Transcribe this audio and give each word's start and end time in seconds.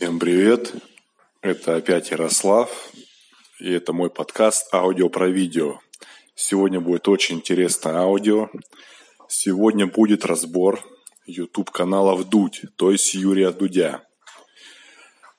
Всем 0.00 0.20
привет! 0.20 0.74
Это 1.42 1.74
опять 1.74 2.12
Ярослав, 2.12 2.70
и 3.58 3.68
это 3.72 3.92
мой 3.92 4.10
подкаст 4.10 4.72
«Аудио 4.72 5.08
про 5.08 5.28
видео». 5.28 5.80
Сегодня 6.36 6.78
будет 6.78 7.08
очень 7.08 7.38
интересное 7.38 7.96
аудио. 7.96 8.48
Сегодня 9.26 9.88
будет 9.88 10.24
разбор 10.24 10.84
YouTube-канала 11.26 12.14
«Вдудь», 12.14 12.62
то 12.76 12.92
есть 12.92 13.12
Юрия 13.14 13.50
Дудя. 13.50 14.04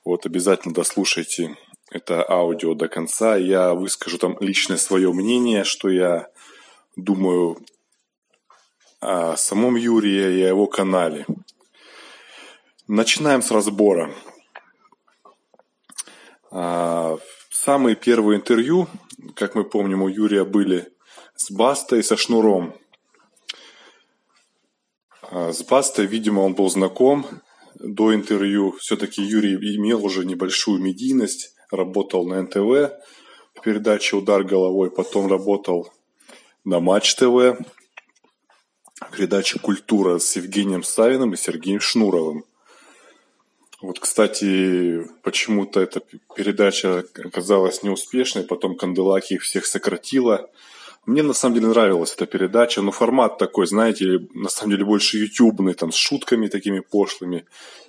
Вот 0.03 0.25
обязательно 0.25 0.73
дослушайте 0.73 1.55
это 1.89 2.29
аудио 2.29 2.73
до 2.73 2.89
конца. 2.89 3.37
Я 3.37 3.73
выскажу 3.73 4.17
там 4.17 4.35
личное 4.41 4.75
свое 4.75 5.13
мнение, 5.13 5.63
что 5.63 5.87
я 5.87 6.27
думаю 6.97 7.59
о 8.99 9.37
самом 9.37 9.77
Юрии 9.77 10.37
и 10.37 10.43
о 10.43 10.49
его 10.49 10.67
канале. 10.67 11.25
Начинаем 12.89 13.41
с 13.41 13.51
разбора. 13.51 14.13
А, 16.51 17.17
самые 17.69 17.95
первые 17.95 18.39
интервью, 18.39 18.87
как 19.35 19.53
мы 19.53 19.63
помним, 19.63 20.01
у 20.01 20.07
Юрия 20.07 20.43
были 20.43 20.87
с 21.35 21.51
Бастой 21.51 22.03
со 22.03 22.17
Шнуром. 22.17 22.73
А, 25.21 25.53
с 25.53 25.61
Бастой, 25.61 26.07
видимо, 26.07 26.39
он 26.39 26.55
был 26.55 26.67
знаком 26.71 27.27
до 27.75 28.15
интервью. 28.15 28.71
Все-таки 28.79 29.21
Юрий 29.21 29.53
имел 29.75 30.03
уже 30.03 30.25
небольшую 30.25 30.81
медийность, 30.81 31.53
работал 31.69 32.25
на 32.25 32.41
НТВ 32.41 32.57
в 33.53 33.61
передаче 33.63 34.15
«Удар 34.15 34.43
головой», 34.43 34.89
потом 34.89 35.27
работал 35.27 35.93
на 36.65 36.79
Матч 36.79 37.13
ТВ, 37.13 37.55
передаче 39.15 39.59
«Культура» 39.59 40.17
с 40.17 40.35
Евгением 40.35 40.81
Савиным 40.81 41.33
и 41.33 41.37
Сергеем 41.37 41.81
Шнуровым. 41.81 42.45
Вот, 43.81 43.99
кстати, 43.99 45.07
почему-то 45.23 45.79
эта 45.79 46.01
передача 46.35 47.05
оказалась 47.23 47.81
неуспешной, 47.81 48.43
потом 48.43 48.75
Канделаки 48.75 49.35
их 49.35 49.43
всех 49.43 49.65
сократила. 49.65 50.49
Мне 51.05 51.23
на 51.23 51.33
самом 51.33 51.55
деле 51.55 51.67
нравилась 51.67 52.13
эта 52.13 52.25
передача, 52.25 52.81
но 52.81 52.91
формат 52.91 53.37
такой, 53.37 53.67
знаете, 53.67 54.27
на 54.33 54.49
самом 54.49 54.71
деле 54.71 54.83
больше 54.83 55.17
ютубный, 55.17 55.75
там 55.75 55.93
с 55.93 55.95
шутками 55.95 56.47
такими 56.47 56.81
пошлыми. 56.81 57.45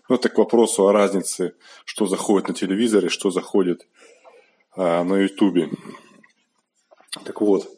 Ну, 0.09 0.15
это 0.15 0.29
к 0.29 0.39
вопросу 0.39 0.87
о 0.87 0.93
разнице, 0.93 1.55
что 1.85 2.07
заходит 2.07 2.49
на 2.49 2.55
телевизоре, 2.55 3.09
что 3.09 3.31
заходит 3.31 3.89
а, 4.77 5.03
на 5.03 5.17
ютубе. 5.17 5.71
Так 7.25 7.41
вот, 7.41 7.69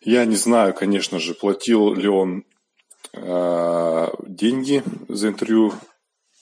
я 0.00 0.24
не 0.24 0.36
знаю, 0.36 0.74
конечно 0.74 1.18
же, 1.18 1.34
платил 1.34 1.92
ли 1.92 2.06
он 2.06 2.44
а, 3.12 4.12
деньги 4.24 4.84
за 5.08 5.28
интервью 5.28 5.72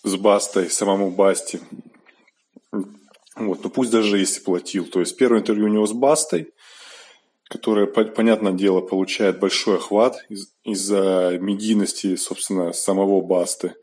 с 0.05 0.17
Бастой, 0.17 0.71
самому 0.71 1.11
Басте. 1.11 1.61
Вот, 3.37 3.65
ну 3.65 3.71
пусть 3.71 3.91
даже 3.91 4.19
если 4.19 4.41
платил. 4.41 4.87
То 4.87 5.01
есть 5.01 5.17
первое 5.17 5.41
интервью 5.41 5.67
у 5.67 5.69
него 5.69 5.87
с 5.87 5.93
Бастой, 5.93 6.53
которое, 7.49 7.87
понятное 7.87 8.53
дело, 8.53 8.81
получает 8.81 9.41
большой 9.41 9.77
охват 9.77 10.25
из- 10.29 10.53
из-за 10.63 11.39
медийности, 11.41 12.15
собственно, 12.17 12.73
самого 12.73 13.21
Басты. 13.23 13.75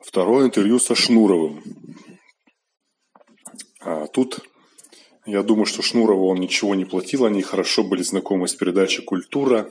Второе 0.00 0.46
интервью 0.46 0.78
со 0.78 0.94
Шнуровым. 0.94 1.62
А 3.80 4.06
тут 4.08 4.40
я 5.26 5.42
думаю, 5.42 5.66
что 5.66 5.82
Шнурову 5.82 6.28
он 6.28 6.38
ничего 6.38 6.74
не 6.74 6.84
платил, 6.84 7.24
они 7.24 7.42
хорошо 7.42 7.84
были 7.84 8.02
знакомы 8.02 8.48
с 8.48 8.54
передачей 8.54 9.02
«Культура». 9.02 9.68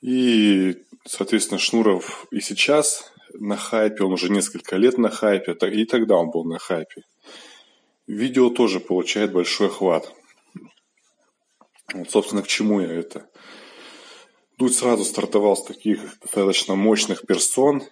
И, 0.00 0.82
соответственно, 1.06 1.58
Шнуров 1.58 2.26
и 2.30 2.40
сейчас 2.40 3.11
на 3.34 3.56
хайпе, 3.56 4.04
он 4.04 4.12
уже 4.12 4.30
несколько 4.30 4.76
лет 4.76 4.98
на 4.98 5.10
хайпе, 5.10 5.52
и 5.52 5.84
тогда 5.84 6.16
он 6.16 6.30
был 6.30 6.44
на 6.44 6.58
хайпе. 6.58 7.02
Видео 8.06 8.50
тоже 8.50 8.80
получает 8.80 9.32
большой 9.32 9.68
охват. 9.68 10.12
Вот, 11.92 12.10
собственно, 12.10 12.42
к 12.42 12.48
чему 12.48 12.80
я 12.80 12.92
это? 12.92 13.28
Дудь 14.58 14.74
сразу 14.74 15.04
стартовал 15.04 15.56
с 15.56 15.64
таких 15.64 16.18
достаточно 16.20 16.74
мощных 16.74 17.26
персон. 17.26 17.82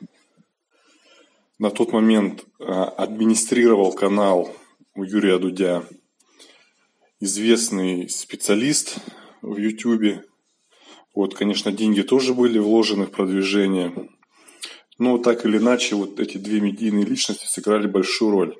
На 1.58 1.70
тот 1.70 1.92
момент 1.92 2.44
а, 2.58 2.84
администрировал 2.84 3.92
канал 3.92 4.54
у 4.94 5.04
Юрия 5.04 5.38
Дудя 5.38 5.84
известный 7.20 8.08
специалист 8.08 8.98
в 9.42 9.56
Ютубе. 9.56 10.24
Вот, 11.14 11.34
конечно, 11.34 11.70
деньги 11.70 12.02
тоже 12.02 12.34
были 12.34 12.58
вложены 12.58 13.06
в 13.06 13.10
продвижение. 13.10 13.92
Но 15.00 15.16
так 15.16 15.46
или 15.46 15.56
иначе, 15.56 15.96
вот 15.96 16.20
эти 16.20 16.36
две 16.36 16.60
медийные 16.60 17.06
личности 17.06 17.46
сыграли 17.46 17.86
большую 17.86 18.32
роль. 18.32 18.58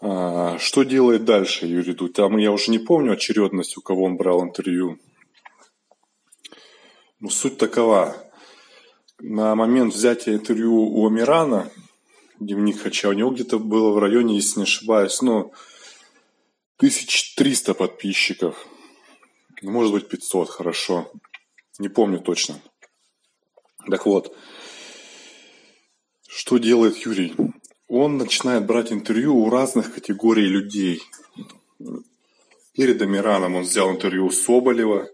А, 0.00 0.58
что 0.58 0.82
делает 0.82 1.24
дальше 1.24 1.66
Юрий 1.66 1.94
Дудь? 1.94 2.14
Там 2.14 2.38
я 2.38 2.50
уже 2.50 2.72
не 2.72 2.80
помню 2.80 3.12
очередность, 3.12 3.78
у 3.78 3.82
кого 3.82 4.02
он 4.02 4.16
брал 4.16 4.42
интервью. 4.42 4.98
Но 7.20 7.30
суть 7.30 7.56
такова. 7.56 8.16
На 9.20 9.54
момент 9.54 9.94
взятия 9.94 10.34
интервью 10.34 10.74
у 10.74 11.06
Амирана, 11.06 11.70
дневник 12.40 12.80
Хача, 12.80 13.10
у 13.10 13.12
него 13.12 13.30
где-то 13.30 13.60
было 13.60 13.92
в 13.92 13.98
районе, 13.98 14.34
если 14.34 14.58
не 14.58 14.64
ошибаюсь, 14.64 15.22
ну, 15.22 15.52
1300 16.78 17.74
подписчиков. 17.74 18.66
Может 19.62 19.92
быть, 19.92 20.08
500, 20.08 20.50
хорошо. 20.50 21.12
Не 21.78 21.88
помню 21.88 22.18
точно. 22.18 22.60
Так 23.88 24.06
вот, 24.06 24.36
что 26.28 26.58
делает 26.58 26.96
Юрий? 26.98 27.34
Он 27.88 28.18
начинает 28.18 28.66
брать 28.66 28.92
интервью 28.92 29.36
у 29.36 29.50
разных 29.50 29.94
категорий 29.94 30.46
людей. 30.46 31.02
Перед 32.74 33.02
Амираном 33.02 33.56
он 33.56 33.62
взял 33.62 33.90
интервью 33.90 34.26
у 34.26 34.30
Соболева. 34.30 35.08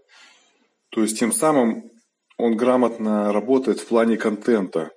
То 0.89 1.01
есть 1.01 1.17
тем 1.19 1.31
самым 1.31 1.91
он 2.37 2.55
грамотно 2.55 3.33
работает 3.33 3.79
в 3.79 3.87
плане 3.87 4.15
контента. 4.15 4.91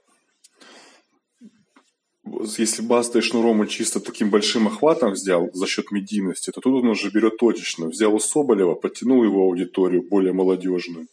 Если 2.58 2.82
Баста 2.82 3.18
и 3.18 3.22
Шнуром 3.22 3.60
он 3.60 3.66
чисто 3.66 3.98
таким 3.98 4.30
большим 4.30 4.66
охватом 4.68 5.12
взял 5.12 5.50
за 5.52 5.66
счет 5.66 5.90
медийности, 5.90 6.50
то 6.50 6.60
тут 6.60 6.84
он 6.84 6.90
уже 6.90 7.10
берет 7.10 7.38
точечно. 7.38 7.88
Взял 7.88 8.14
у 8.14 8.20
Соболева, 8.20 8.74
подтянул 8.74 9.24
его 9.24 9.42
аудиторию 9.44 10.06
более 10.06 10.32
молодежную 10.32 11.08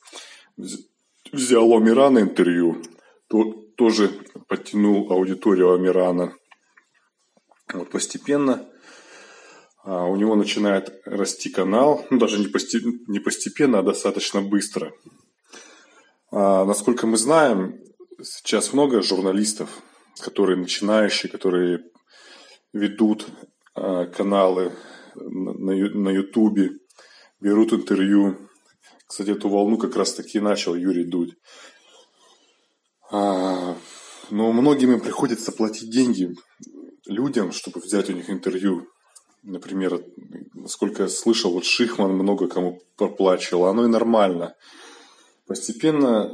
взял 1.32 1.70
у 1.70 1.78
Амирана 1.78 2.20
интервью, 2.20 2.82
то 3.28 3.54
тоже 3.76 4.12
подтянул 4.48 5.12
аудиторию 5.12 5.74
Амирана. 5.74 6.34
Вот 7.74 7.90
постепенно 7.90 8.68
а, 9.84 10.06
у 10.06 10.16
него 10.16 10.36
начинает 10.36 11.02
расти 11.06 11.50
канал, 11.50 12.06
ну 12.10 12.18
даже 12.18 12.40
не, 12.40 12.48
пости, 12.48 12.80
не 13.08 13.20
постепенно, 13.20 13.80
а 13.80 13.84
достаточно 13.84 14.42
быстро. 14.42 14.94
А, 16.32 16.66
насколько 16.66 17.08
мы 17.08 17.18
знаем, 17.18 17.80
сейчас 18.22 18.74
много 18.74 19.02
журналистов, 19.02 19.70
которые 20.20 20.58
начинающие, 20.58 21.32
которые 21.32 21.86
ведут 22.74 23.28
а, 23.76 24.06
каналы 24.08 24.74
на, 25.16 26.10
Ютубе, 26.10 26.72
берут 27.40 27.74
интервью 27.74 28.50
кстати, 29.08 29.30
эту 29.30 29.50
волну 29.50 29.78
как 29.78 29.96
раз 29.96 30.14
таки 30.14 30.40
начал 30.40 30.76
Юрий 30.76 31.06
Дудь. 31.06 31.34
А, 33.10 33.78
но 34.30 34.52
многим 34.52 34.92
им 34.92 35.00
приходится 35.00 35.52
платить 35.52 35.90
деньги 35.90 36.36
людям, 37.06 37.54
чтобы 37.54 37.80
взять 37.80 38.10
у 38.10 38.14
них 38.14 38.30
интервью. 38.30 38.88
Например, 39.44 40.04
насколько 40.54 41.04
я 41.04 41.10
слышал, 41.10 41.54
вот 41.54 41.64
Шихман 41.64 42.12
много 42.12 42.50
кому 42.50 42.82
проплачивал, 42.98 43.66
оно 43.66 43.86
и 43.86 43.88
нормально. 43.88 44.56
Постепенно 45.46 46.30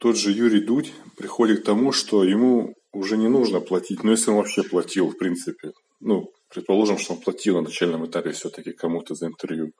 тот 0.00 0.16
же 0.16 0.32
Юрий 0.32 0.60
Дудь 0.60 0.92
приходит 1.16 1.62
к 1.62 1.64
тому, 1.64 1.92
что 1.92 2.24
ему 2.24 2.74
уже 2.92 3.16
не 3.16 3.28
нужно 3.28 3.60
платить, 3.60 4.02
но 4.02 4.10
если 4.10 4.30
он 4.30 4.38
вообще 4.38 4.64
платил, 4.64 5.08
в 5.08 5.16
принципе, 5.16 5.70
ну, 6.00 6.32
предположим, 6.48 6.98
что 6.98 7.14
он 7.14 7.20
платил 7.20 7.54
на 7.56 7.62
начальном 7.62 8.04
этапе 8.06 8.32
все-таки 8.32 8.72
кому-то 8.72 9.14
за 9.14 9.28
интервью, 9.28 9.72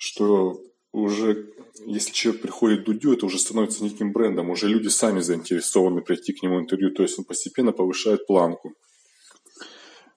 что 0.00 0.62
уже, 0.92 1.52
если 1.84 2.10
человек 2.12 2.40
приходит 2.40 2.80
к 2.80 2.84
Дудю, 2.86 3.12
это 3.12 3.26
уже 3.26 3.38
становится 3.38 3.84
неким 3.84 4.12
брендом, 4.12 4.48
уже 4.48 4.66
люди 4.66 4.88
сами 4.88 5.20
заинтересованы 5.20 6.00
прийти 6.00 6.32
к 6.32 6.42
нему 6.42 6.58
интервью, 6.58 6.90
то 6.90 7.02
есть 7.02 7.18
он 7.18 7.26
постепенно 7.26 7.72
повышает 7.72 8.26
планку. 8.26 8.72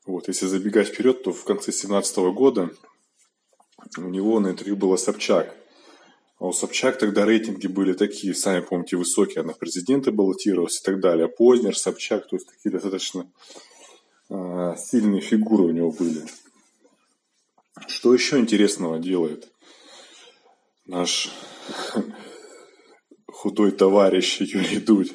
Вот, 0.05 0.29
если 0.29 0.47
забегать 0.47 0.87
вперед, 0.87 1.23
то 1.23 1.33
в 1.33 1.43
конце 1.43 1.65
2017 1.65 2.17
года 2.33 2.69
у 3.97 4.07
него 4.07 4.39
на 4.39 4.51
интервью 4.51 4.77
был 4.77 4.97
Собчак. 4.97 5.53
А 6.39 6.47
у 6.47 6.53
Собчак 6.53 6.97
тогда 6.97 7.25
рейтинги 7.25 7.67
были 7.67 7.91
такие, 7.91 8.33
сами 8.33 8.61
помните, 8.61 8.95
высокие, 8.95 9.41
она 9.41 9.51
в 9.51 9.59
президенты 9.59 10.11
баллотировалась 10.11 10.79
и 10.79 10.83
так 10.83 11.01
далее. 11.01 11.25
А 11.25 11.27
Познер, 11.29 11.77
Собчак, 11.77 12.29
то 12.29 12.37
есть 12.37 12.47
такие 12.47 12.71
достаточно 12.71 13.29
э, 14.29 14.75
сильные 14.77 15.19
фигуры 15.19 15.63
у 15.63 15.71
него 15.71 15.91
были. 15.91 16.23
Что 17.87 18.13
еще 18.13 18.39
интересного 18.39 18.97
делает? 18.97 19.52
Наш 20.85 21.29
худой 23.27 23.71
товарищ 23.71 24.41
Юрий 24.41 24.79
Дудь. 24.79 25.13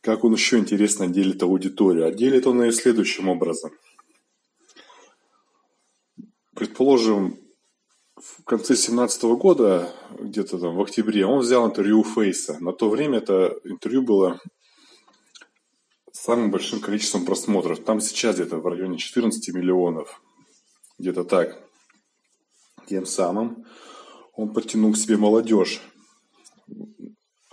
как 0.00 0.24
он 0.24 0.34
еще 0.34 0.58
интересно 0.58 1.08
делит 1.08 1.42
аудиторию. 1.42 2.06
А 2.06 2.12
делит 2.12 2.46
он 2.46 2.62
ее 2.62 2.72
следующим 2.72 3.28
образом. 3.28 3.72
Предположим, 6.54 7.38
в 8.16 8.44
конце 8.44 8.74
2017 8.74 9.22
года, 9.24 9.92
где-то 10.18 10.58
там 10.58 10.76
в 10.76 10.80
октябре, 10.80 11.26
он 11.26 11.40
взял 11.40 11.66
интервью 11.66 12.00
у 12.00 12.04
Фейса. 12.04 12.56
На 12.60 12.72
то 12.72 12.88
время 12.88 13.18
это 13.18 13.58
интервью 13.64 14.02
было 14.02 14.40
самым 16.12 16.50
большим 16.50 16.80
количеством 16.80 17.24
просмотров. 17.24 17.84
Там 17.84 18.00
сейчас 18.00 18.36
где-то 18.36 18.58
в 18.58 18.66
районе 18.66 18.98
14 18.98 19.54
миллионов. 19.54 20.22
Где-то 20.98 21.24
так. 21.24 21.60
Тем 22.88 23.04
самым 23.06 23.66
он 24.36 24.52
подтянул 24.52 24.92
к 24.92 24.96
себе 24.96 25.16
молодежь, 25.16 25.80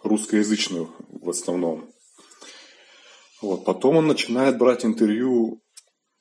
русскоязычную 0.04 0.94
в 1.10 1.30
основном. 1.30 1.90
Вот. 3.42 3.66
Потом 3.66 3.98
он 3.98 4.08
начинает 4.08 4.58
брать 4.58 4.86
интервью 4.86 5.62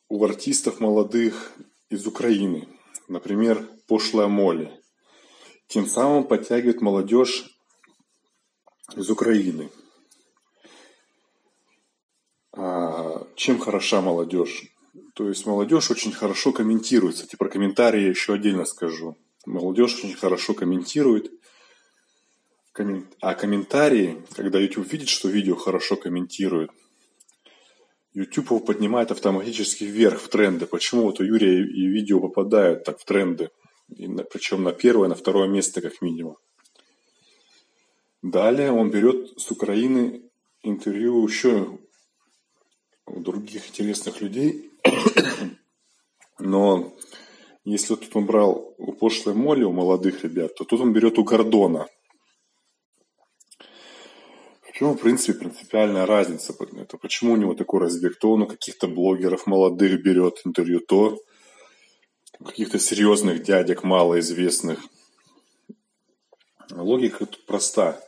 у 0.09 0.25
артистов 0.25 0.81
молодых 0.81 1.53
из 1.91 2.06
Украины. 2.06 2.69
Например, 3.09 3.69
пошлая 3.88 4.29
Молли. 4.29 4.73
Тем 5.67 5.87
самым 5.87 6.25
подтягивает 6.25 6.81
молодежь 6.81 7.44
из 8.94 9.11
Украины. 9.11 9.70
А 12.53 13.26
чем 13.35 13.58
хороша 13.58 14.00
молодежь? 14.00 14.65
То 15.15 15.29
есть 15.29 15.47
молодежь 15.47 15.91
очень 15.91 16.12
хорошо 16.12 16.53
комментирует. 16.53 17.17
Кстати, 17.17 17.37
про 17.37 17.49
комментарии 17.49 18.03
я 18.03 18.08
еще 18.11 18.35
отдельно 18.35 18.65
скажу. 18.65 19.17
Молодежь 19.47 19.97
очень 19.97 20.15
хорошо 20.15 20.55
комментирует. 20.55 21.33
А 23.21 23.35
комментарии, 23.35 24.23
когда 24.35 24.59
YouTube 24.59 24.91
видит, 24.91 25.09
что 25.09 25.29
видео 25.29 25.56
хорошо 25.56 25.97
комментирует, 25.97 26.71
YouTube 28.15 28.47
его 28.47 28.61
поднимает 28.61 29.11
автоматически 29.11 29.85
вверх 29.85 30.21
в 30.21 30.29
тренды. 30.29 30.67
Почему 30.67 31.03
вот 31.03 31.21
у 31.21 31.25
Юрия 31.25 31.62
и 31.62 31.87
видео 31.87 32.21
попадают 32.21 32.85
так 32.85 32.99
в 32.99 33.05
тренды? 33.05 33.50
И 33.89 34.06
на, 34.06 34.23
причем 34.25 34.62
на 34.62 34.73
первое, 34.73 35.09
на 35.09 35.15
второе 35.15 35.49
место 35.49 35.81
как 35.81 36.00
минимум. 36.03 36.37
Далее 38.23 38.71
он 38.71 38.91
берет 38.91 39.39
с 39.39 39.50
Украины 39.50 40.23
интервью 40.62 41.27
еще 41.27 41.79
у 43.06 43.21
других 43.21 43.69
интересных 43.69 44.21
людей. 44.21 44.71
Но 46.39 46.94
если 47.64 47.94
тут 47.94 48.14
он 48.14 48.26
брал 48.26 48.75
у 48.79 48.93
пошлой 48.93 49.35
Молли, 49.35 49.64
у 49.64 49.73
молодых 49.73 50.25
ребят, 50.25 50.55
то 50.55 50.64
тут 50.64 50.81
он 50.81 50.93
берет 50.93 51.19
у 51.19 51.25
Гордона– 51.25 51.87
в 54.73 54.79
чем, 54.79 54.97
в 54.97 55.00
принципе, 55.00 55.38
принципиальная 55.38 56.06
разница? 56.06 56.55
Это 56.79 56.97
почему 56.97 57.35
у 57.35 57.37
него 57.37 57.53
такой 57.53 57.81
разбег? 57.81 58.19
То 58.19 58.32
он 58.32 58.43
у 58.43 58.47
каких-то 58.47 58.88
блогеров 58.88 59.47
молодых 59.47 60.03
берет 60.03 60.41
интервью, 60.47 60.81
то 60.81 61.20
у 62.41 62.44
каких-то 62.44 62.79
серьезных 62.79 63.43
дядек 63.43 63.85
малоизвестных. 63.85 64.81
Логика 66.70 67.26
тут 67.26 67.44
проста. 67.44 68.03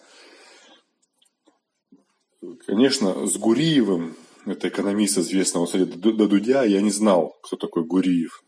Конечно, 2.66 3.26
с 3.26 3.36
Гуриевым, 3.36 4.16
это 4.46 4.68
экономист 4.68 5.18
известного, 5.18 5.66
кстати, 5.66 5.84
до 5.84 6.26
Дудя, 6.26 6.64
я 6.64 6.80
не 6.80 6.90
знал, 6.90 7.36
кто 7.42 7.56
такой 7.56 7.84
Гуриев. 7.84 8.42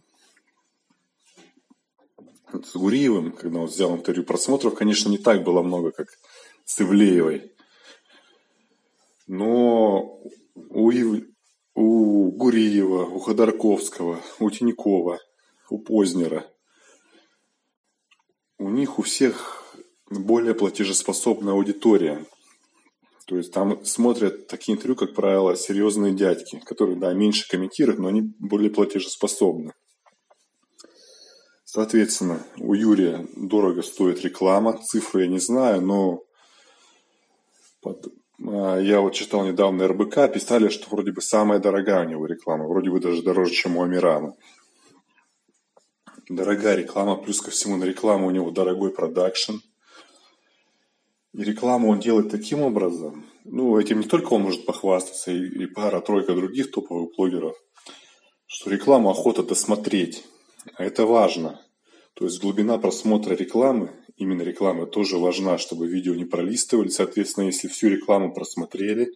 С 2.65 2.75
Гуриевым, 2.75 3.33
когда 3.33 3.61
он 3.61 3.67
взял 3.67 3.95
интервью 3.95 4.25
просмотров, 4.25 4.75
конечно, 4.75 5.09
не 5.09 5.19
так 5.19 5.43
было 5.45 5.63
много, 5.63 5.91
как 5.91 6.09
с 6.65 6.81
Ивлеевой. 6.81 7.53
Но 9.27 10.21
у, 10.55 10.91
Ив... 10.91 11.25
у 11.75 12.31
Гуриева, 12.31 13.05
у 13.05 13.19
Ходорковского, 13.19 14.21
у 14.39 14.51
Тинькова, 14.51 15.19
у 15.71 15.79
Познера, 15.79 16.47
у 18.59 18.71
них 18.71 18.99
у 18.99 19.03
всех 19.03 19.63
более 20.11 20.55
платежеспособная 20.55 21.55
аудитория. 21.55 22.25
То 23.27 23.37
есть 23.37 23.53
там 23.53 23.85
смотрят 23.85 24.47
такие 24.47 24.77
интервью, 24.77 24.95
как 24.97 25.15
правило, 25.15 25.57
серьезные 25.57 26.13
дядьки, 26.15 26.61
которые, 26.65 26.97
да, 26.97 27.13
меньше 27.13 27.49
комментируют, 27.49 27.99
но 27.99 28.09
они 28.09 28.23
более 28.39 28.71
платежеспособны. 28.71 29.73
Соответственно, 31.77 32.43
у 32.57 32.73
Юрия 32.73 33.27
дорого 33.37 33.83
стоит 33.83 34.23
реклама, 34.23 34.83
цифры 34.83 35.25
я 35.25 35.29
не 35.29 35.39
знаю, 35.39 35.83
но 35.83 36.23
а, 37.85 38.79
я 38.79 39.03
вот 39.03 39.13
читал 39.13 39.45
недавно 39.45 39.87
РБК, 39.87 40.33
писали, 40.33 40.71
что 40.71 40.89
вроде 40.89 41.13
бы 41.13 41.21
самая 41.21 41.59
дорогая 41.59 42.07
у 42.07 42.09
него 42.09 42.25
реклама, 42.25 42.67
вроде 42.67 42.89
бы 42.89 42.99
даже 42.99 43.23
дороже, 43.23 43.53
чем 43.53 43.77
у 43.77 43.83
Амирана. 43.83 44.35
Дорогая 46.31 46.77
реклама, 46.77 47.15
плюс 47.17 47.43
ко 47.43 47.51
всему 47.51 47.77
на 47.77 47.85
рекламу 47.85 48.29
у 48.29 48.31
него 48.31 48.51
дорогой 48.51 48.91
продакшн. 48.91 49.57
И 51.35 51.45
рекламу 51.45 51.91
он 51.91 52.01
делает 52.01 52.31
таким 52.31 52.63
образом, 52.63 53.27
ну, 53.45 53.79
этим 53.79 54.01
не 54.01 54.07
только 54.07 54.33
он 54.33 54.45
может 54.45 54.65
похвастаться, 54.65 55.31
и, 55.31 55.45
и 55.45 55.67
пара-тройка 55.67 56.35
других 56.35 56.71
топовых 56.71 57.15
блогеров, 57.15 57.55
что 58.47 58.71
рекламу 58.71 59.11
охота 59.11 59.43
досмотреть. 59.43 60.25
А 60.75 60.83
это 60.83 61.05
важно. 61.05 61.61
То 62.17 62.25
есть 62.25 62.41
глубина 62.41 62.79
просмотра 62.79 63.35
рекламы 63.35 63.93
именно 64.17 64.41
реклама 64.41 64.87
тоже 64.87 65.19
важна, 65.19 65.59
чтобы 65.59 65.87
видео 65.87 66.15
не 66.15 66.25
пролистывали. 66.25 66.89
Соответственно, 66.89 67.45
если 67.45 67.69
всю 67.69 67.89
рекламу 67.89 68.33
просмотрели, 68.33 69.13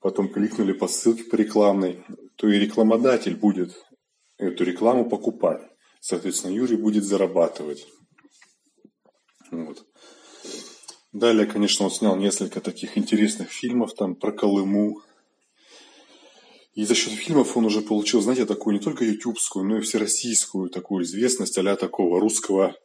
потом 0.00 0.28
кликнули 0.28 0.74
по 0.74 0.86
ссылке 0.86 1.24
по 1.24 1.34
рекламной, 1.34 2.04
то 2.36 2.46
и 2.46 2.58
рекламодатель 2.58 3.36
будет 3.36 3.74
эту 4.36 4.64
рекламу 4.64 5.08
покупать. 5.08 5.62
Соответственно, 6.00 6.52
Юрий 6.52 6.76
будет 6.76 7.04
зарабатывать. 7.04 7.86
Вот. 9.50 9.86
Далее, 11.14 11.46
конечно, 11.46 11.86
он 11.86 11.90
снял 11.90 12.16
несколько 12.16 12.60
таких 12.60 12.98
интересных 12.98 13.50
фильмов 13.50 13.94
там 13.94 14.14
про 14.14 14.30
Колыму. 14.30 15.00
И 16.76 16.84
за 16.84 16.94
счет 16.94 17.14
фильмов 17.14 17.56
он 17.56 17.64
уже 17.64 17.80
получил, 17.80 18.20
знаете, 18.20 18.44
такую 18.44 18.74
не 18.74 18.80
только 18.80 19.02
ютубскую, 19.02 19.64
но 19.64 19.78
и 19.78 19.80
всероссийскую 19.80 20.68
такую 20.68 21.04
известность 21.04 21.56
а 21.56 21.76
такого 21.76 22.20
русского 22.20 22.76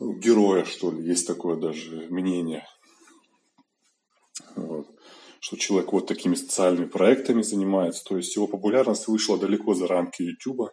героя, 0.00 0.64
что 0.64 0.90
ли, 0.90 1.06
есть 1.06 1.24
такое 1.24 1.56
даже 1.56 2.08
мнение. 2.10 2.66
Вот. 4.56 4.88
Что 5.38 5.56
человек 5.56 5.92
вот 5.92 6.08
такими 6.08 6.34
социальными 6.34 6.86
проектами 6.86 7.42
занимается. 7.42 8.02
То 8.04 8.16
есть 8.16 8.34
его 8.34 8.48
популярность 8.48 9.06
вышла 9.06 9.38
далеко 9.38 9.74
за 9.74 9.86
рамки 9.86 10.22
Ютуба. 10.22 10.72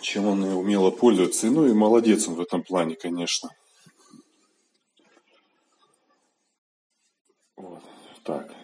Чем 0.00 0.24
он 0.26 0.42
умело 0.44 0.90
пользуется. 0.90 1.48
Ну 1.48 1.66
и 1.66 1.74
молодец 1.74 2.26
он 2.26 2.36
в 2.36 2.40
этом 2.40 2.62
плане, 2.62 2.96
конечно. 2.96 3.50
Вот. 7.56 7.82
Так. 8.24 8.54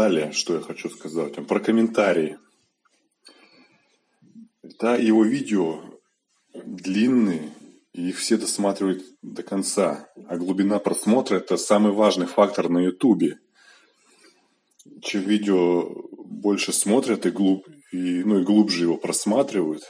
Далее, 0.00 0.32
что 0.32 0.54
я 0.54 0.60
хочу 0.62 0.88
сказать. 0.88 1.34
Про 1.46 1.60
комментарии. 1.60 2.38
Да, 4.80 4.96
его 4.96 5.24
видео 5.24 5.82
длинные, 6.54 7.52
и 7.92 8.08
их 8.08 8.16
все 8.16 8.38
досматривают 8.38 9.02
до 9.20 9.42
конца. 9.42 10.08
А 10.26 10.38
глубина 10.38 10.78
просмотра– 10.78 11.36
это 11.36 11.58
самый 11.58 11.92
важный 11.92 12.24
фактор 12.24 12.70
на 12.70 12.78
Ютубе. 12.78 13.40
Чем 15.02 15.20
видео 15.24 15.86
больше 16.24 16.72
смотрят 16.72 17.26
и, 17.26 17.30
глуб, 17.30 17.68
и, 17.92 18.24
ну, 18.24 18.40
и 18.40 18.42
глубже 18.42 18.84
его 18.84 18.96
просматривают, 18.96 19.82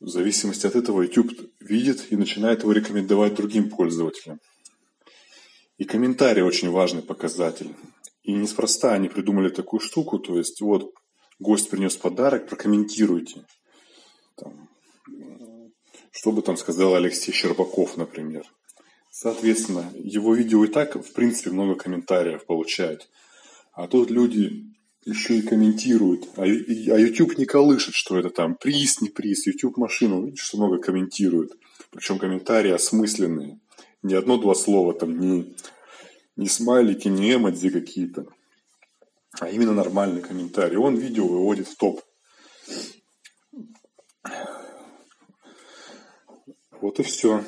в 0.00 0.08
зависимости 0.08 0.66
от 0.66 0.74
этого 0.74 1.02
YouTube 1.02 1.52
видит 1.60 2.10
и 2.10 2.16
начинает 2.16 2.62
его 2.62 2.72
рекомендовать 2.72 3.36
другим 3.36 3.70
пользователям. 3.70 4.40
И 5.78 5.84
комментарий 5.84 6.42
очень 6.42 6.70
важный 6.70 7.02
показатель. 7.02 7.72
И 8.24 8.32
неспроста 8.32 8.94
они 8.94 9.08
придумали 9.08 9.50
такую 9.50 9.80
штуку, 9.80 10.18
то 10.18 10.38
есть 10.38 10.60
вот 10.60 10.92
гость 11.38 11.70
принес 11.70 11.96
подарок, 11.96 12.48
прокомментируйте. 12.48 13.44
Там, 14.36 14.68
что 16.10 16.32
бы 16.32 16.42
там 16.42 16.56
сказал 16.56 16.94
Алексей 16.94 17.32
Щербаков, 17.32 17.96
например. 17.96 18.44
Соответственно, 19.10 19.92
его 19.94 20.34
видео 20.34 20.64
и 20.64 20.68
так, 20.68 20.96
в 20.96 21.12
принципе, 21.12 21.50
много 21.50 21.74
комментариев 21.76 22.46
получает. 22.46 23.08
А 23.72 23.86
тут 23.88 24.10
люди 24.10 24.74
еще 25.04 25.38
и 25.38 25.42
комментируют. 25.42 26.28
А, 26.36 26.42
а 26.42 26.46
YouTube 26.46 27.36
не 27.36 27.44
колышет, 27.44 27.94
что 27.94 28.18
это 28.18 28.30
там 28.30 28.56
приз, 28.56 29.00
не 29.02 29.10
приз. 29.10 29.46
YouTube 29.46 29.76
машину, 29.76 30.24
видишь, 30.24 30.44
что 30.44 30.56
много 30.56 30.78
комментируют. 30.78 31.52
Причем 31.90 32.18
комментарии 32.18 32.72
осмысленные. 32.72 33.60
Ни 34.02 34.14
одно-два 34.14 34.54
слова 34.54 34.94
там, 34.94 35.18
ни, 35.18 35.54
не 36.36 36.48
смайлики, 36.48 37.08
не 37.08 37.34
эмодзи 37.34 37.70
какие-то, 37.70 38.26
а 39.40 39.48
именно 39.48 39.72
нормальный 39.72 40.22
комментарий. 40.22 40.76
Он 40.76 40.96
видео 40.96 41.26
выводит 41.26 41.68
в 41.68 41.76
топ. 41.76 42.00
Вот 46.80 47.00
и 47.00 47.02
все. 47.02 47.44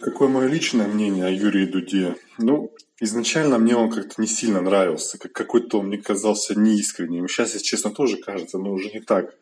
Какое 0.00 0.28
мое 0.28 0.48
личное 0.48 0.88
мнение 0.88 1.26
о 1.26 1.30
Юрии 1.30 1.66
Дуде? 1.66 2.16
Ну, 2.38 2.72
изначально 3.00 3.58
мне 3.58 3.76
он 3.76 3.90
как-то 3.90 4.20
не 4.20 4.26
сильно 4.26 4.60
нравился. 4.60 5.18
Как 5.18 5.32
какой-то 5.32 5.78
он 5.78 5.86
мне 5.86 5.98
казался 5.98 6.58
неискренним. 6.58 7.28
Сейчас, 7.28 7.54
если 7.54 7.64
честно, 7.64 7.92
тоже 7.92 8.16
кажется, 8.16 8.58
но 8.58 8.72
уже 8.72 8.90
не 8.90 9.00
так. 9.00 9.34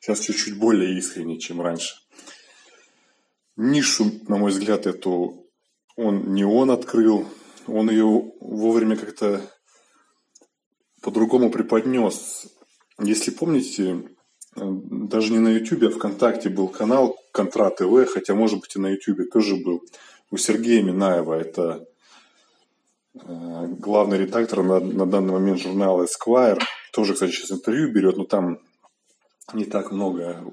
Сейчас 0.00 0.20
чуть-чуть 0.20 0.58
более 0.58 0.98
искренний, 0.98 1.40
чем 1.40 1.62
раньше. 1.62 1.94
Нишу, 3.56 4.10
на 4.28 4.36
мой 4.36 4.50
взгляд, 4.50 4.86
эту 4.86 5.46
он 5.96 6.34
не 6.34 6.44
он 6.44 6.70
открыл, 6.70 7.26
он 7.66 7.88
ее 7.90 8.32
вовремя 8.40 8.96
как-то 8.96 9.40
по-другому 11.02 11.50
преподнес. 11.50 12.46
Если 12.98 13.30
помните, 13.30 14.08
даже 14.56 15.32
не 15.32 15.38
на 15.38 15.48
Ютубе, 15.48 15.88
а 15.88 15.90
ВКонтакте 15.90 16.48
был 16.48 16.68
канал 16.68 17.16
Контра 17.32 17.70
ТВ, 17.70 18.06
хотя, 18.12 18.34
может 18.34 18.60
быть, 18.60 18.76
и 18.76 18.80
на 18.80 18.88
Ютубе 18.88 19.24
тоже 19.24 19.56
был. 19.56 19.82
У 20.30 20.36
Сергея 20.36 20.82
Минаева, 20.82 21.34
это 21.34 21.86
э, 23.14 23.66
главный 23.78 24.18
редактор 24.18 24.62
на, 24.62 24.80
на 24.80 25.06
данный 25.06 25.32
момент 25.32 25.60
журнала 25.60 26.06
Esquire. 26.06 26.60
Тоже, 26.92 27.14
кстати, 27.14 27.32
сейчас 27.32 27.52
интервью 27.52 27.92
берет, 27.92 28.16
но 28.16 28.24
там 28.24 28.58
не 29.52 29.64
так 29.64 29.92
много 29.92 30.44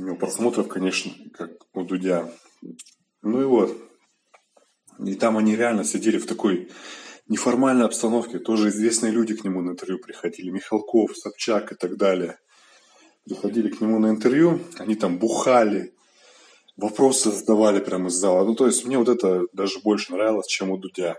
у 0.00 0.06
него 0.06 0.16
просмотров, 0.16 0.68
конечно, 0.68 1.12
как 1.34 1.50
у 1.74 1.82
Дудя. 1.82 2.32
Ну 3.22 3.40
и 3.40 3.44
вот. 3.44 3.76
И 5.04 5.14
там 5.14 5.38
они 5.38 5.56
реально 5.56 5.84
сидели 5.84 6.18
в 6.18 6.26
такой 6.26 6.70
неформальной 7.28 7.86
обстановке. 7.86 8.38
Тоже 8.38 8.68
известные 8.68 9.12
люди 9.12 9.34
к 9.34 9.44
нему 9.44 9.62
на 9.62 9.70
интервью 9.70 9.98
приходили. 9.98 10.50
Михалков, 10.50 11.16
Собчак 11.16 11.72
и 11.72 11.74
так 11.74 11.96
далее– 11.96 12.38
приходили 13.24 13.68
к 13.68 13.80
нему 13.80 13.98
на 13.98 14.10
интервью, 14.10 14.60
они 14.78 14.94
там 14.94 15.18
бухали, 15.18 15.94
вопросы 16.76 17.30
задавали 17.30 17.80
прямо 17.80 18.08
из 18.08 18.14
зала. 18.14 18.44
Ну, 18.44 18.54
то 18.54 18.66
есть 18.66 18.84
мне 18.84 18.98
вот 18.98 19.08
это 19.08 19.42
даже 19.52 19.80
больше 19.80 20.12
нравилось, 20.12 20.46
чем 20.46 20.70
у 20.70 20.76
Дудя. 20.76 21.16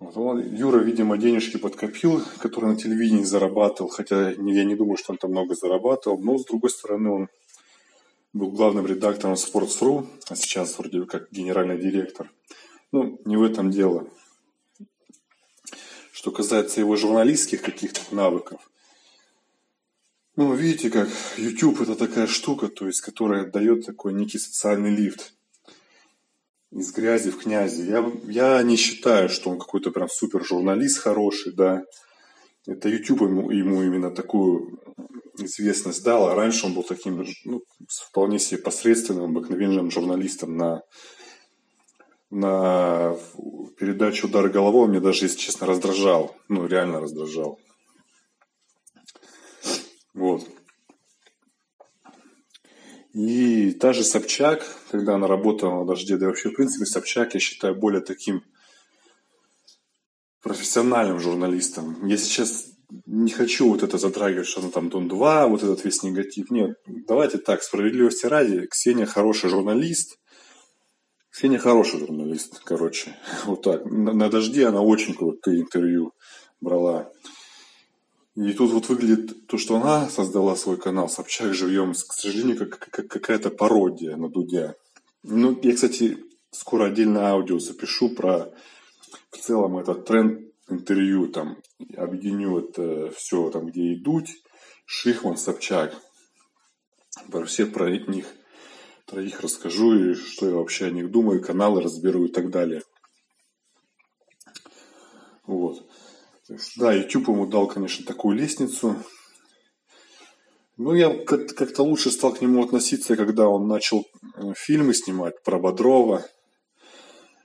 Вот 0.00 0.16
он, 0.16 0.54
Юра, 0.54 0.78
видимо, 0.78 1.18
денежки 1.18 1.56
подкопил, 1.56 2.22
которые 2.38 2.72
на 2.72 2.78
телевидении 2.78 3.24
зарабатывал, 3.24 3.90
хотя 3.90 4.30
я 4.30 4.64
не 4.64 4.76
думаю, 4.76 4.96
что 4.96 5.12
он 5.12 5.18
там 5.18 5.32
много 5.32 5.56
зарабатывал, 5.56 6.18
но, 6.18 6.38
с 6.38 6.44
другой 6.44 6.70
стороны, 6.70 7.10
он 7.10 7.28
был 8.32 8.52
главным 8.52 8.86
редактором 8.86 9.34
Sports.ru, 9.34 10.06
а 10.28 10.36
сейчас 10.36 10.78
вроде 10.78 11.04
как 11.04 11.30
генеральный 11.32 11.78
директор. 11.78 12.30
Ну, 12.92 13.20
не 13.24 13.36
в 13.36 13.42
этом 13.42 13.70
дело. 13.70 14.08
Что 16.12 16.30
касается 16.30 16.80
его 16.80 16.94
журналистских 16.94 17.62
каких-то 17.62 18.00
навыков, 18.14 18.70
ну, 20.36 20.54
видите, 20.54 20.90
как 20.90 21.08
YouTube 21.36 21.80
это 21.80 21.96
такая 21.96 22.28
штука, 22.28 22.68
то 22.68 22.86
есть, 22.86 23.00
которая 23.00 23.50
дает 23.50 23.84
такой 23.84 24.12
некий 24.12 24.38
социальный 24.38 24.94
лифт 24.94 25.34
из 26.70 26.92
грязи 26.92 27.30
в 27.30 27.38
князи. 27.38 27.82
Я, 27.82 28.10
я 28.24 28.62
не 28.62 28.76
считаю, 28.76 29.28
что 29.28 29.50
он 29.50 29.58
какой-то 29.58 29.90
прям 29.90 30.08
супер 30.08 30.44
журналист 30.44 30.98
хороший, 30.98 31.52
да. 31.54 31.82
Это 32.66 32.88
YouTube 32.88 33.22
ему, 33.22 33.50
ему 33.50 33.82
именно 33.82 34.10
такую 34.10 34.78
известность 35.38 36.04
дал, 36.04 36.28
а 36.28 36.34
раньше 36.34 36.66
он 36.66 36.74
был 36.74 36.82
таким, 36.82 37.24
ну, 37.44 37.62
вполне 37.88 38.38
себе 38.38 38.60
посредственным, 38.60 39.30
обыкновенным 39.36 39.90
журналистом 39.90 40.56
на, 40.56 40.82
на 42.30 43.16
передачу 43.78 44.26
«Удар 44.26 44.48
головой» 44.50 44.88
мне 44.88 45.00
даже, 45.00 45.24
если 45.24 45.38
честно, 45.38 45.66
раздражал. 45.66 46.36
Ну, 46.48 46.66
реально 46.66 47.00
раздражал. 47.00 47.58
Вот. 50.12 50.46
И 53.18 53.72
та 53.72 53.92
же 53.92 54.04
Собчак, 54.04 54.64
когда 54.92 55.16
она 55.16 55.26
работала 55.26 55.80
на 55.80 55.84
«Дожде», 55.84 56.16
да 56.16 56.26
и 56.26 56.28
вообще, 56.28 56.50
в 56.50 56.54
принципе, 56.54 56.86
Собчак, 56.86 57.34
я 57.34 57.40
считаю, 57.40 57.74
более 57.74 58.00
таким 58.00 58.44
профессиональным 60.40 61.18
журналистом. 61.18 62.06
Я 62.06 62.16
сейчас 62.16 62.66
не 63.06 63.32
хочу 63.32 63.70
вот 63.70 63.82
это 63.82 63.98
затрагивать, 63.98 64.46
что 64.46 64.60
она 64.60 64.70
там 64.70 64.88
Дон-2, 64.88 65.48
вот 65.48 65.64
этот 65.64 65.84
весь 65.84 66.04
негатив. 66.04 66.52
Нет, 66.52 66.76
давайте 66.86 67.38
так, 67.38 67.64
справедливости 67.64 68.26
ради, 68.26 68.68
Ксения 68.68 69.04
хороший 69.04 69.50
журналист, 69.50 70.20
Ксения 71.32 71.58
хороший 71.58 71.98
журналист, 71.98 72.60
короче. 72.62 73.16
Вот 73.46 73.62
так. 73.62 73.84
На, 73.84 74.12
на 74.12 74.30
«Дожде» 74.30 74.68
она 74.68 74.80
очень 74.80 75.14
крутые 75.14 75.62
интервью 75.62 76.12
брала. 76.60 77.10
И 78.38 78.52
тут 78.52 78.70
вот 78.70 78.88
выглядит 78.88 79.48
то, 79.48 79.58
что 79.58 79.76
она 79.76 80.08
создала 80.08 80.54
свой 80.54 80.76
канал 80.76 81.08
«Собчак 81.08 81.54
живьем», 81.54 81.92
к 81.92 82.12
сожалению, 82.12 82.56
как, 82.56 82.78
как 82.78 83.08
какая-то 83.08 83.50
пародия 83.50 84.14
на 84.14 84.28
Дудя. 84.28 84.76
Ну, 85.24 85.58
я, 85.60 85.74
кстати, 85.74 86.18
скоро 86.52 86.84
отдельно 86.84 87.30
аудио 87.30 87.58
запишу 87.58 88.10
про 88.10 88.54
в 89.30 89.38
целом 89.38 89.78
этот 89.78 90.04
тренд 90.04 90.52
интервью, 90.68 91.26
там, 91.26 91.58
объединю 91.96 92.58
это 92.58 93.10
все, 93.10 93.50
там, 93.50 93.66
где 93.66 93.94
и 93.94 94.04
Шихман, 94.86 95.36
Собчак. 95.36 96.00
Про 97.32 97.44
все 97.44 97.66
про 97.66 97.90
них 97.90 98.26
троих 99.06 99.40
расскажу, 99.40 100.12
и 100.12 100.14
что 100.14 100.46
я 100.46 100.54
вообще 100.54 100.86
о 100.86 100.90
них 100.90 101.10
думаю, 101.10 101.42
каналы 101.42 101.82
разберу 101.82 102.26
и 102.26 102.28
так 102.28 102.50
далее. 102.50 102.84
Вот. 105.44 105.87
Да, 106.76 106.92
YouTube 106.92 107.28
ему 107.28 107.46
дал, 107.46 107.66
конечно, 107.66 108.04
такую 108.04 108.36
лестницу. 108.36 108.96
Ну, 110.78 110.94
я 110.94 111.12
как-то 111.24 111.82
лучше 111.82 112.10
стал 112.10 112.32
к 112.32 112.40
нему 112.40 112.62
относиться, 112.62 113.16
когда 113.16 113.48
он 113.48 113.66
начал 113.66 114.06
э, 114.36 114.52
фильмы 114.56 114.94
снимать 114.94 115.42
про 115.42 115.58
Бодрова. 115.58 116.24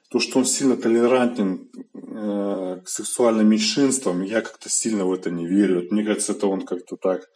То, 0.09 0.19
что 0.19 0.37
он 0.37 0.45
сильно 0.45 0.77
толерантен 0.77 1.69
э, 1.93 2.81
к 2.85 2.87
сексуальным 2.87 3.49
меньшинствам, 3.49 4.21
я 4.21 4.41
как-то 4.41 4.69
сильно 4.69 5.05
в 5.05 5.11
это 5.11 5.31
не 5.31 5.47
верю. 5.47 5.87
Мне 5.89 6.05
кажется, 6.05 6.33
это 6.33 6.45
он 6.45 6.61
как-то 6.61 6.95
так, 6.95 7.27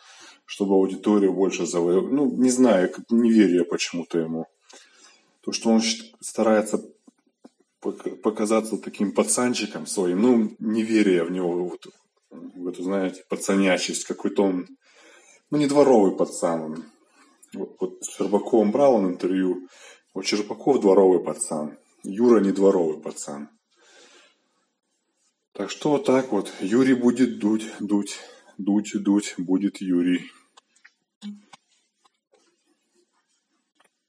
чтобы 0.45 0.75
аудиторию 0.75 1.33
больше 1.33 1.65
завоевать. 1.65 2.11
Ну, 2.11 2.31
не 2.31 2.51
знаю, 2.51 2.93
не 3.09 3.31
верю 3.31 3.57
я 3.57 3.65
почему-то 3.65 4.19
ему. 4.19 4.45
То, 5.41 5.51
что 5.51 5.69
он 5.69 5.81
старается 6.21 6.79
показаться 7.79 8.77
таким 8.77 9.11
пацанчиком 9.11 9.85
своим, 9.85 10.21
ну, 10.21 10.55
не 10.59 10.83
веря 10.83 11.23
в 11.23 11.31
него, 11.31 11.69
вот, 11.69 11.87
в 12.29 12.67
эту, 12.67 12.83
знаете, 12.83 13.23
пацанячесть, 13.29 14.05
какой-то 14.05 14.43
он, 14.43 14.67
ну, 15.51 15.57
не 15.57 15.67
дворовый 15.67 16.15
пацан. 16.15 16.85
Вот, 17.53 17.77
вот 17.79 18.03
с 18.03 18.17
Щербаковым 18.17 18.71
брал 18.71 18.95
он 18.95 19.07
интервью, 19.07 19.67
вот 20.13 20.25
Щербаков 20.25 20.81
дворовый 20.81 21.23
пацан, 21.23 21.77
Юра 22.03 22.39
не 22.39 22.51
дворовый 22.51 22.99
пацан. 22.99 23.49
Так 25.53 25.69
что 25.69 25.91
вот 25.91 26.05
так 26.05 26.31
вот, 26.31 26.51
Юрий 26.59 26.93
будет 26.93 27.39
дуть, 27.39 27.67
дуть, 27.79 28.19
дуть, 28.57 28.91
дуть, 28.95 29.35
будет 29.37 29.81
Юрий. 29.81 30.31